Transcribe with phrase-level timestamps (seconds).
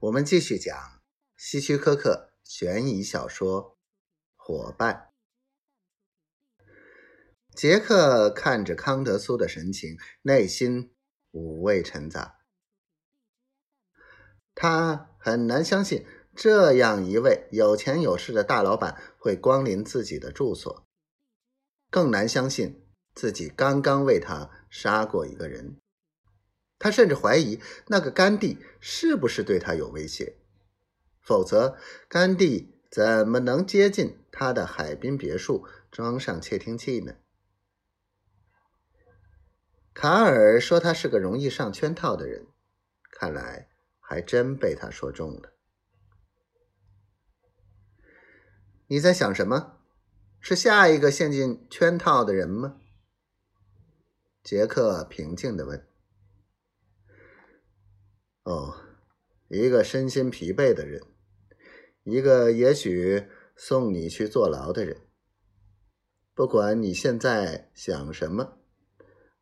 [0.00, 1.02] 我们继续讲
[1.36, 3.76] 希区柯克悬疑小说
[4.36, 5.10] 《伙伴》。
[7.52, 10.94] 杰克看着康德苏的神情，内心
[11.32, 12.38] 五味陈杂。
[14.54, 16.06] 他很难相信
[16.36, 20.86] 这样一位有钱有势的大老板会光临自己的住所，
[21.90, 22.86] 更难相信
[23.16, 25.80] 自己刚刚为他杀过一个人。
[26.78, 30.36] 他甚至怀疑那个甘地是不是对他有威胁，
[31.20, 31.76] 否则
[32.08, 37.16] 甘地怎么能接近他的海滨别墅，装上窃听器呢？
[39.92, 42.46] 卡尔说他是个容易上圈套的人，
[43.10, 45.54] 看来还真被他说中了。
[48.86, 49.80] 你在想什么？
[50.38, 52.76] 是下一个陷进圈套的人吗？
[54.44, 55.87] 杰克平静的问。
[58.48, 58.74] 哦，
[59.48, 61.02] 一个身心疲惫的人，
[62.04, 65.02] 一个也许送你去坐牢的人。
[66.32, 68.56] 不管你现在想什么，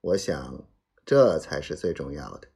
[0.00, 0.68] 我想
[1.04, 2.48] 这才是最重要的。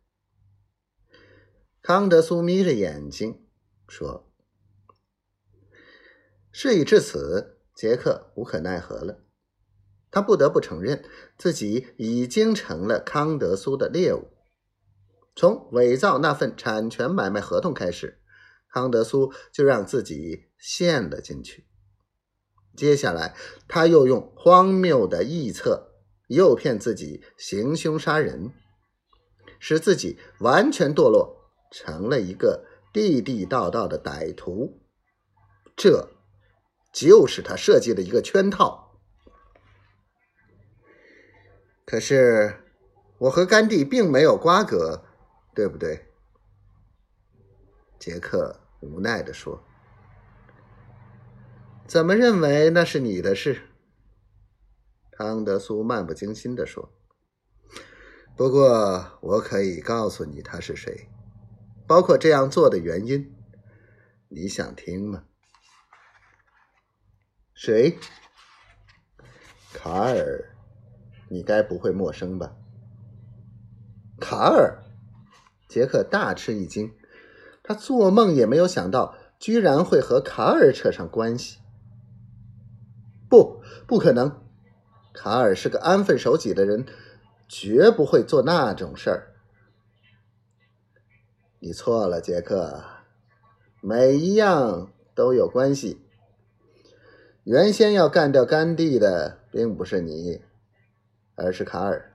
[1.82, 3.46] 康德苏眯着眼睛
[3.86, 4.32] 说
[6.50, 9.24] ：“事已至此，杰克无可奈何了。
[10.10, 11.04] 他不得不承认
[11.38, 14.32] 自己已经成了康德苏的猎物。”
[15.40, 18.20] 从伪造那份产权买卖合同开始，
[18.70, 21.64] 康德苏就让自己陷了进去。
[22.76, 23.34] 接下来，
[23.66, 25.94] 他又用荒谬的臆测
[26.28, 28.52] 诱骗自己行凶杀人，
[29.58, 34.82] 使自己完全堕落，成了一个地地道道的歹徒。
[35.74, 36.10] 这
[36.92, 39.00] 就是他设计的一个圈套。
[41.86, 42.60] 可是，
[43.20, 45.06] 我和甘地并没有瓜葛。
[45.54, 46.06] 对不对？
[47.98, 49.62] 杰克无奈的说
[51.86, 53.68] ：“怎么认为那是你的事？”
[55.12, 56.90] 康德苏漫不经心的说
[58.34, 61.10] ：“不过我可以告诉你他是谁，
[61.86, 63.36] 包括这样做的原因。
[64.28, 65.24] 你想听吗？”
[67.52, 67.98] 谁？
[69.74, 70.56] 卡尔，
[71.28, 72.56] 你该不会陌生吧？
[74.18, 74.82] 卡尔。
[75.70, 76.92] 杰克大吃一惊，
[77.62, 81.58] 他做梦也没有想到，居然会和卡尔扯上关系。
[83.28, 84.42] 不，不可能！
[85.14, 86.84] 卡尔是个安分守己的人，
[87.48, 89.28] 绝不会做那种事儿。
[91.60, 92.82] 你错了，杰克，
[93.80, 96.00] 每一样都有关系。
[97.44, 100.42] 原先要干掉甘地的，并不是你，
[101.36, 102.12] 而是卡尔。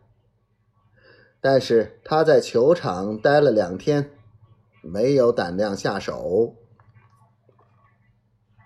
[1.47, 4.09] 但是他在球场待了两天，
[4.81, 6.55] 没有胆量下手。